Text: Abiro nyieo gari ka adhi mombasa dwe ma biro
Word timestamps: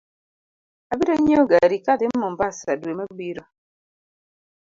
Abiro 0.93 1.13
nyieo 1.17 1.43
gari 1.51 1.77
ka 1.85 1.91
adhi 1.95 2.07
mombasa 2.21 2.71
dwe 2.81 2.93
ma 2.97 3.05
biro 3.17 3.43